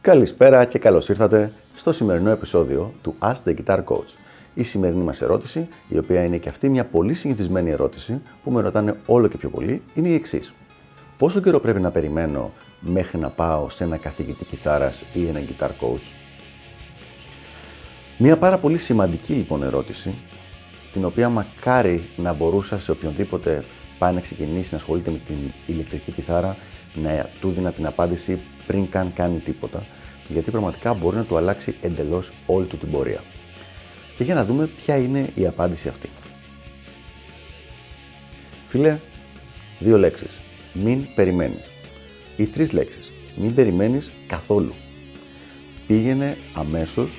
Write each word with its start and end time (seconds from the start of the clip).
Καλησπέρα 0.00 0.64
και 0.64 0.78
καλώς 0.78 1.08
ήρθατε 1.08 1.52
στο 1.74 1.92
σημερινό 1.92 2.30
επεισόδιο 2.30 2.92
του 3.02 3.14
Ask 3.18 3.34
the 3.44 3.54
Guitar 3.54 3.84
Coach. 3.84 4.14
Η 4.54 4.62
σημερινή 4.62 5.04
μας 5.04 5.22
ερώτηση, 5.22 5.68
η 5.88 5.98
οποία 5.98 6.24
είναι 6.24 6.36
και 6.36 6.48
αυτή 6.48 6.68
μια 6.68 6.84
πολύ 6.84 7.14
συνηθισμένη 7.14 7.70
ερώτηση 7.70 8.20
που 8.44 8.50
με 8.50 8.60
ρωτάνε 8.60 8.96
όλο 9.06 9.28
και 9.28 9.36
πιο 9.36 9.48
πολύ, 9.48 9.82
είναι 9.94 10.08
η 10.08 10.14
εξής. 10.14 10.52
Πόσο 11.18 11.40
καιρό 11.40 11.60
πρέπει 11.60 11.80
να 11.80 11.90
περιμένω 11.90 12.52
μέχρι 12.80 13.18
να 13.18 13.28
πάω 13.28 13.68
σε 13.68 13.84
ένα 13.84 13.96
καθηγητή 13.96 14.44
κιθάρας 14.44 15.04
ή 15.12 15.26
ένα 15.26 15.40
guitar 15.40 15.68
coach; 15.68 16.27
Μια 18.20 18.36
πάρα 18.36 18.58
πολύ 18.58 18.78
σημαντική 18.78 19.32
λοιπόν 19.32 19.62
ερώτηση, 19.62 20.14
την 20.92 21.04
οποία 21.04 21.28
μακάρι 21.28 22.04
να 22.16 22.32
μπορούσα 22.32 22.78
σε 22.78 22.90
οποιονδήποτε 22.90 23.62
πάει 23.98 24.14
να 24.14 24.20
ξεκινήσει 24.20 24.68
να 24.70 24.78
ασχολείται 24.78 25.10
με 25.10 25.20
την 25.26 25.36
ηλεκτρική 25.66 26.12
κιθάρα 26.12 26.56
να 26.94 27.30
του 27.40 27.50
δίνα 27.50 27.72
την 27.72 27.86
απάντηση 27.86 28.40
πριν 28.66 28.88
καν 28.88 29.12
κάνει 29.14 29.38
τίποτα, 29.38 29.84
γιατί 30.28 30.50
πραγματικά 30.50 30.94
μπορεί 30.94 31.16
να 31.16 31.24
του 31.24 31.36
αλλάξει 31.36 31.74
εντελώς 31.82 32.32
όλη 32.46 32.66
του 32.66 32.76
την 32.76 32.90
πορεία. 32.90 33.20
Και 34.16 34.24
για 34.24 34.34
να 34.34 34.44
δούμε 34.44 34.68
ποια 34.84 34.96
είναι 34.96 35.30
η 35.34 35.46
απάντηση 35.46 35.88
αυτή. 35.88 36.08
Φίλε, 38.66 38.98
δύο 39.78 39.98
λέξεις. 39.98 40.38
Μην 40.72 41.06
περιμένεις. 41.14 41.70
Ή 42.36 42.46
τρεις 42.46 42.72
λέξεις. 42.72 43.12
Μην 43.36 43.54
περιμένεις 43.54 44.12
καθόλου. 44.26 44.74
Πήγαινε 45.86 46.36
αμέσως, 46.54 47.18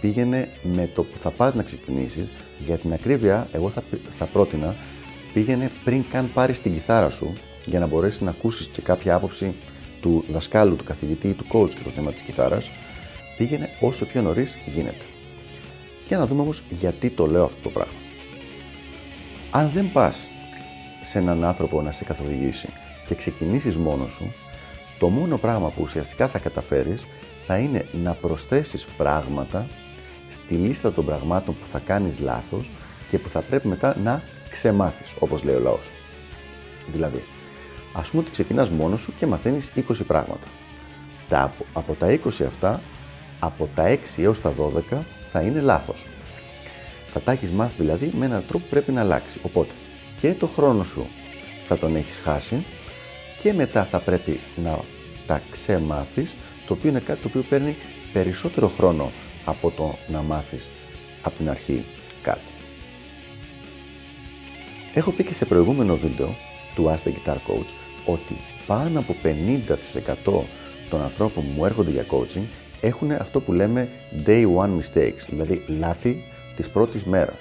πήγαινε 0.00 0.48
με 0.62 0.90
το 0.94 1.02
που 1.02 1.18
θα 1.18 1.30
πας 1.30 1.54
να 1.54 1.62
ξεκινήσεις. 1.62 2.32
Για 2.58 2.78
την 2.78 2.92
ακρίβεια, 2.92 3.48
εγώ 3.52 3.70
θα, 3.70 3.82
θα 4.08 4.24
πρότεινα, 4.24 4.74
πήγαινε 5.32 5.70
πριν 5.84 6.04
καν 6.10 6.30
πάρεις 6.34 6.60
την 6.60 6.72
κιθάρα 6.72 7.10
σου, 7.10 7.32
για 7.64 7.78
να 7.78 7.86
μπορέσεις 7.86 8.20
να 8.20 8.30
ακούσεις 8.30 8.66
και 8.66 8.80
κάποια 8.80 9.14
άποψη 9.14 9.54
του 10.00 10.24
δασκάλου, 10.28 10.76
του 10.76 10.84
καθηγητή, 10.84 11.32
του 11.32 11.44
coach 11.52 11.74
και 11.74 11.82
το 11.84 11.90
θέμα 11.90 12.12
της 12.12 12.22
κιθάρας, 12.22 12.70
πήγαινε 13.38 13.68
όσο 13.80 14.06
πιο 14.06 14.22
νωρίς 14.22 14.58
γίνεται. 14.66 15.04
Για 16.08 16.18
να 16.18 16.26
δούμε 16.26 16.40
όμως 16.40 16.62
γιατί 16.70 17.10
το 17.10 17.26
λέω 17.26 17.44
αυτό 17.44 17.62
το 17.62 17.68
πράγμα. 17.68 17.98
Αν 19.50 19.70
δεν 19.70 19.92
πας 19.92 20.28
σε 21.02 21.18
έναν 21.18 21.44
άνθρωπο 21.44 21.82
να 21.82 21.90
σε 21.90 22.04
καθοδηγήσει 22.04 22.68
και 23.06 23.14
ξεκινήσεις 23.14 23.76
μόνος 23.76 24.12
σου, 24.12 24.34
το 24.98 25.08
μόνο 25.08 25.38
πράγμα 25.38 25.68
που 25.68 25.82
ουσιαστικά 25.82 26.28
θα 26.28 26.38
καταφέρεις 26.38 27.06
θα 27.46 27.58
είναι 27.58 27.86
να 27.92 28.14
προσθέσεις 28.14 28.84
πράγματα 28.84 29.66
στη 30.28 30.54
λίστα 30.54 30.92
των 30.92 31.04
πραγμάτων 31.04 31.54
που 31.54 31.66
θα 31.66 31.78
κάνεις 31.78 32.18
λάθος 32.20 32.70
και 33.10 33.18
που 33.18 33.28
θα 33.28 33.40
πρέπει 33.40 33.68
μετά 33.68 33.96
να 34.02 34.22
ξεμάθεις, 34.50 35.14
όπως 35.18 35.42
λέει 35.42 35.54
ο 35.54 35.60
λαός. 35.60 35.90
Δηλαδή, 36.92 37.24
ας 37.92 38.10
πούμε 38.10 38.22
ότι 38.22 38.30
ξεκινάς 38.30 38.70
μόνος 38.70 39.00
σου 39.00 39.12
και 39.16 39.26
μαθαίνεις 39.26 39.72
20 39.76 40.04
πράγματα. 40.06 40.46
Τα, 41.28 41.54
από 41.72 41.94
τα 41.94 42.06
20 42.06 42.44
αυτά, 42.46 42.82
από 43.38 43.68
τα 43.74 43.84
6 43.88 44.22
έως 44.22 44.40
τα 44.40 44.52
12 44.90 44.98
θα 45.24 45.40
είναι 45.40 45.60
λάθος. 45.60 46.06
Θα 47.12 47.20
τα 47.20 47.32
έχεις 47.32 47.50
μάθει 47.50 47.74
δηλαδή 47.78 48.10
με 48.18 48.24
έναν 48.24 48.44
τρόπο 48.48 48.64
που 48.64 48.70
πρέπει 48.70 48.92
να 48.92 49.00
αλλάξει. 49.00 49.38
Οπότε 49.42 49.72
και 50.20 50.34
το 50.34 50.46
χρόνο 50.46 50.82
σου 50.82 51.06
θα 51.66 51.78
τον 51.78 51.96
έχεις 51.96 52.18
χάσει 52.18 52.64
και 53.42 53.52
μετά 53.52 53.84
θα 53.84 53.98
πρέπει 53.98 54.40
να 54.56 54.78
τα 55.26 55.42
ξεμάθεις, 55.50 56.34
το 56.66 56.72
οποίο 56.72 56.90
είναι 56.90 57.00
κάτι 57.00 57.20
το 57.20 57.28
οποίο 57.28 57.42
παίρνει 57.48 57.76
περισσότερο 58.12 58.68
χρόνο 58.68 59.10
από 59.46 59.70
το 59.70 59.94
να 60.08 60.22
μάθεις 60.22 60.68
από 61.22 61.36
την 61.36 61.50
αρχή 61.50 61.84
κάτι. 62.22 62.52
Έχω 64.94 65.10
πει 65.10 65.24
και 65.24 65.34
σε 65.34 65.44
προηγούμενο 65.44 65.96
βίντεο 65.96 66.34
του 66.74 66.84
Ask 66.84 67.08
the 67.08 67.10
Guitar 67.10 67.34
Coach 67.34 67.70
ότι 68.06 68.36
πάνω 68.66 68.98
από 68.98 69.14
50% 69.22 70.42
των 70.90 71.02
ανθρώπων 71.02 71.44
που 71.44 71.50
μου 71.56 71.64
έρχονται 71.64 71.90
για 71.90 72.06
coaching 72.10 72.44
έχουν 72.80 73.10
αυτό 73.10 73.40
που 73.40 73.52
λέμε 73.52 73.88
day 74.26 74.44
one 74.56 74.70
mistakes, 74.80 75.26
δηλαδή 75.28 75.64
λάθη 75.66 76.24
της 76.56 76.68
πρώτης 76.68 77.04
μέρας. 77.04 77.38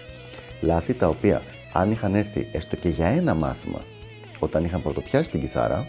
Λάθη 0.62 0.94
τα 0.94 1.08
οποία 1.08 1.42
αν 1.74 1.92
είχαν 1.92 2.16
έρθει 2.16 2.48
έστω 2.52 2.76
και 2.76 2.90
για 2.90 3.08
ένα 3.08 3.34
μάθημα 3.34 3.82
όταν 4.40 4.64
είχαν 4.64 4.82
πρωτοπιάσει 4.82 5.30
την 5.30 5.40
κιθάρα, 5.40 5.86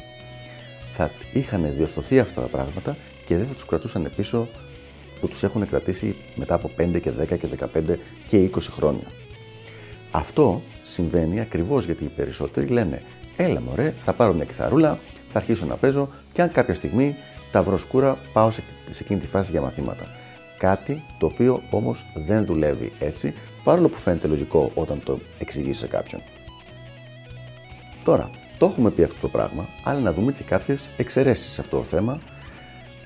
θα 0.93 1.10
είχαν 1.33 1.72
διορθωθεί 1.75 2.19
αυτά 2.19 2.41
τα 2.41 2.47
πράγματα 2.47 2.97
και 3.25 3.37
δεν 3.37 3.47
θα 3.47 3.54
τους 3.54 3.65
κρατούσαν 3.65 4.10
πίσω 4.16 4.48
που 5.21 5.28
τους 5.28 5.43
έχουν 5.43 5.69
κρατήσει 5.69 6.16
μετά 6.34 6.54
από 6.54 6.71
5 6.78 7.00
και 7.00 7.10
10 7.21 7.38
και 7.38 7.49
15 7.75 7.97
και 8.28 8.50
20 8.54 8.59
χρόνια. 8.60 9.06
Αυτό 10.10 10.62
συμβαίνει 10.82 11.41
ακριβώς 11.41 11.84
γιατί 11.84 12.04
οι 12.04 12.10
περισσότεροι 12.16 12.66
λένε 12.66 13.03
«Έλα 13.37 13.60
μωρέ, 13.60 13.94
θα 13.99 14.12
πάρω 14.12 14.32
μια 14.32 14.44
κιθαρούλα, 14.44 14.99
θα 15.28 15.38
αρχίσω 15.38 15.66
να 15.66 15.77
παίζω 15.77 16.09
και 16.32 16.43
αν 16.43 16.53
κάποια 16.53 16.75
στιγμή 16.75 17.16
τα 17.50 17.62
βρω 17.62 17.77
σκούρα 17.77 18.19
πάω 18.32 18.50
σε, 18.50 18.62
σε 18.91 19.03
εκείνη 19.03 19.21
τη 19.21 19.27
φάση 19.27 19.50
για 19.50 19.60
μαθήματα». 19.60 20.04
Κάτι 20.59 21.03
το 21.19 21.27
οποίο 21.27 21.62
όμως 21.71 22.06
δεν 22.15 22.44
δουλεύει 22.44 22.93
έτσι, 22.98 23.34
παρόλο 23.65 23.88
που 23.88 23.98
φαίνεται 23.98 24.27
λογικό 24.27 24.71
όταν 24.75 25.00
το 25.04 25.19
εξηγείς 25.38 25.78
σε 25.78 25.87
κάποιον. 25.87 26.22
Τώρα, 28.04 28.31
το 28.59 28.66
έχουμε 28.66 28.91
πει 28.91 29.03
αυτό 29.03 29.21
το 29.21 29.28
πράγμα, 29.28 29.69
αλλά 29.84 30.00
να 30.00 30.12
δούμε 30.12 30.33
και 30.33 30.43
κάποιες 30.43 30.91
εξαιρέσεις 30.97 31.53
σε 31.53 31.60
αυτό 31.60 31.77
το 31.77 31.84
θέμα. 31.84 32.21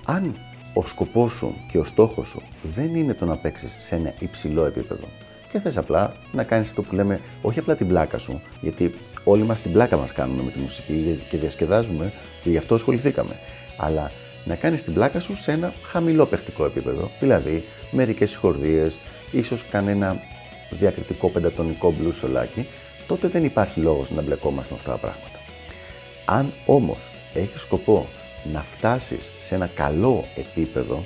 Αν 0.05 0.37
ο 0.73 0.87
σκοπός 0.87 1.33
σου 1.33 1.55
και 1.69 1.79
ο 1.79 1.85
στόχος 1.85 2.29
σου 2.29 2.43
δεν 2.63 2.95
είναι 2.95 3.15
το 3.15 3.25
να 3.25 3.37
παίξεις 3.37 3.77
σε 3.79 3.95
ένα 3.95 4.15
υψηλό 4.19 4.65
επίπεδο 4.65 5.09
και 5.51 5.59
θες 5.59 5.77
απλά 5.77 6.15
να 6.33 6.45
κάνεις 6.45 6.75
το 6.75 6.83
που 6.83 6.95
λέμε 6.95 7.21
όχι 7.43 7.59
απλά 7.59 7.75
την 7.75 7.89
πλάκα 7.89 8.19
σου, 8.19 8.41
γιατί 8.61 8.95
όλοι 9.25 9.43
μας 9.43 9.61
την 9.61 9.73
πλάκα 9.73 9.97
μας 9.97 10.13
κάνουμε 10.13 10.43
με 10.43 10.51
τη 10.51 10.59
μουσική 10.59 11.23
και 11.29 11.39
διασκεδάζουμε 11.39 12.13
και 12.43 12.51
γι' 12.51 12.57
αυτό 12.57 12.75
ασχοληθήκαμε, 12.75 13.35
αλλά 13.77 14.11
να 14.45 14.55
κάνεις 14.55 14.83
την 14.83 14.95
πλάκα 14.95 15.21
σου 15.21 15.37
σε 15.37 15.53
ένα 15.53 15.73
χαμηλό 15.83 16.27
παιχτικό 16.27 16.65
επίπεδο, 16.65 17.11
δηλαδή 17.21 17.65
μερικές 17.91 18.31
συγχορδίες, 18.31 18.99
ίσως 19.31 19.65
κανένα 19.71 20.17
διακριτικό 20.71 21.29
πεντατονικό 21.29 21.93
μπλου 21.93 22.13
σολάκι, 22.13 22.67
τότε 23.07 23.29
δεν 23.29 23.45
υπάρχει 23.45 23.81
λόγος 23.81 24.11
να 24.11 24.23
μπλεκόμαστε 24.23 24.73
με 24.73 24.79
αυτά 24.79 24.93
τα 24.93 24.99
πράγματα. 24.99 25.39
Αν 26.25 26.53
όμως 26.67 27.11
έχεις 27.35 27.61
σκοπό 27.61 28.07
να 28.53 28.63
φτάσεις 28.63 29.31
σε 29.41 29.55
ένα 29.55 29.67
καλό 29.67 30.25
επίπεδο 30.37 31.05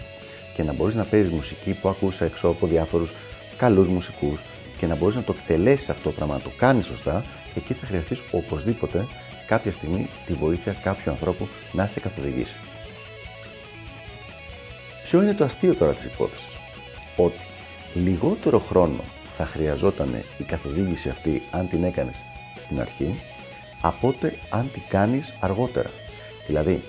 και 0.55 0.63
να 0.63 0.73
μπορείς 0.73 0.95
να 0.95 1.05
παίζεις 1.05 1.31
μουσική 1.31 1.73
που 1.73 1.89
ακούς 1.89 2.21
έξω 2.21 2.49
από 2.49 2.67
διάφορους 2.67 3.15
καλούς 3.57 3.89
μουσικούς 3.89 4.41
και 4.79 4.87
να 4.87 4.95
μπορείς 4.95 5.17
να 5.17 5.23
το 5.23 5.35
εκτελέσεις 5.39 5.91
αυτό 5.91 6.03
το 6.03 6.11
πράγμα, 6.11 6.35
να 6.35 6.41
το 6.41 6.51
κάνεις 6.57 6.87
σωστά, 6.87 7.25
εκεί 7.55 7.75
θα 7.75 7.87
χρειαστείς 7.87 8.23
οπωσδήποτε 8.31 9.07
κάποια 9.47 9.73
στιγμή 9.73 10.09
τη 10.27 10.33
βοήθεια 10.33 10.73
κάποιου 10.73 11.11
ανθρώπου 11.11 11.49
να 11.73 11.87
σε 11.87 12.01
καθοδηγήσει. 12.01 12.57
Ποιο 15.05 15.23
είναι 15.23 15.35
το 15.35 15.45
αστείο 15.45 15.75
τώρα 15.75 15.95
της 15.95 16.05
υπόθεσης; 16.05 16.59
Ότι 17.17 17.47
λιγότερο 17.95 18.59
χρόνο 18.59 19.01
θα 19.25 19.47
χρειαζόταν 19.47 20.25
η 20.39 20.45
καθοδήγηση 20.45 21.09
αυτή 21.09 21.43
αν 21.51 21.69
την 21.69 21.85
έκανες 21.85 22.25
στην 22.57 22.81
αρχή 22.81 23.21
από 23.81 24.09
ότι 24.09 24.39
αν 24.51 24.71
την 24.73 24.83
κάνεις 24.89 25.35
αργότερα. 25.41 25.91
Δηλαδή, 26.47 26.83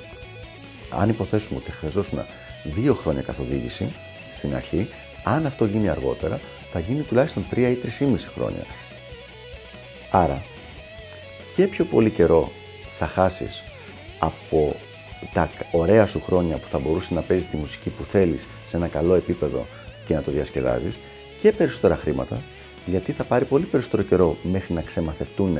αν 0.89 1.09
υποθέσουμε 1.09 1.59
ότι 1.59 1.71
χρειαζόσουν 1.71 2.19
δύο 2.63 2.93
χρόνια 2.93 3.21
καθοδήγηση 3.21 3.91
στην 4.31 4.55
αρχή, 4.55 4.89
αν 5.23 5.45
αυτό 5.45 5.65
γίνει 5.65 5.89
αργότερα, 5.89 6.39
θα 6.71 6.79
γίνει 6.79 7.01
τουλάχιστον 7.01 7.45
τρία 7.49 7.69
ή 7.69 7.77
μισή 8.11 8.27
χρόνια. 8.27 8.65
Άρα, 10.11 10.43
και 11.55 11.67
πιο 11.67 11.85
πολύ 11.85 12.09
καιρό 12.09 12.51
θα 12.87 13.05
χάσεις 13.05 13.63
από 14.19 14.75
τα 15.33 15.49
ωραία 15.71 16.05
σου 16.05 16.21
χρόνια 16.25 16.57
που 16.57 16.67
θα 16.67 16.79
μπορούσε 16.79 17.13
να 17.13 17.21
παίζεις 17.21 17.47
τη 17.47 17.57
μουσική 17.57 17.89
που 17.89 18.03
θέλεις 18.03 18.47
σε 18.65 18.77
ένα 18.77 18.87
καλό 18.87 19.13
επίπεδο 19.13 19.65
και 20.05 20.13
να 20.13 20.21
το 20.21 20.31
διασκεδάζεις 20.31 20.99
και 21.41 21.51
περισσότερα 21.51 21.95
χρήματα, 21.95 22.41
γιατί 22.85 23.11
θα 23.11 23.23
πάρει 23.23 23.45
πολύ 23.45 23.65
περισσότερο 23.65 24.03
καιρό 24.03 24.37
μέχρι 24.43 24.73
να 24.73 24.81
ξεμαθευτούν 24.81 25.57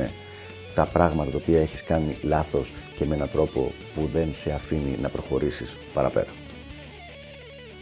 τα 0.76 0.86
πράγματα 0.86 1.30
τα 1.30 1.36
οποία 1.36 1.60
έχεις 1.60 1.84
κάνει 1.84 2.16
λάθος 2.22 2.72
και 2.96 3.04
με 3.04 3.14
έναν 3.14 3.30
τρόπο 3.30 3.72
που 3.94 4.08
δεν 4.12 4.34
σε 4.34 4.52
αφήνει 4.52 4.98
να 5.02 5.08
προχωρήσεις 5.08 5.76
παραπέρα. 5.94 6.30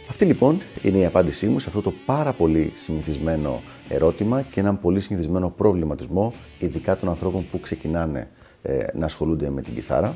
Αυτή 0.09 0.25
λοιπόν 0.25 0.61
είναι 0.81 0.97
η 0.97 1.05
απάντησή 1.05 1.47
μου 1.47 1.59
σε 1.59 1.69
αυτό 1.69 1.81
το 1.81 1.93
πάρα 2.05 2.33
πολύ 2.33 2.71
συνηθισμένο 2.73 3.61
ερώτημα 3.89 4.41
και 4.41 4.59
έναν 4.59 4.79
πολύ 4.79 4.99
συνηθισμένο 4.99 5.49
προβληματισμό, 5.49 6.33
ειδικά 6.59 6.97
των 6.97 7.09
ανθρώπων 7.09 7.45
που 7.51 7.59
ξεκινάνε 7.59 8.29
ε, 8.61 8.85
να 8.93 9.05
ασχολούνται 9.05 9.49
με 9.49 9.61
την 9.61 9.73
κιθάρα. 9.73 10.15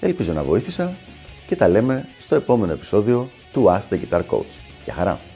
Ελπίζω 0.00 0.32
να 0.32 0.42
βοήθησα 0.42 0.96
και 1.46 1.56
τα 1.56 1.68
λέμε 1.68 2.04
στο 2.18 2.34
επόμενο 2.34 2.72
επεισόδιο 2.72 3.28
του 3.52 3.64
Ask 3.64 3.94
the 3.94 3.98
Guitar 3.98 4.22
Coach. 4.30 4.58
Γεια 4.84 4.94
χαρά! 4.94 5.33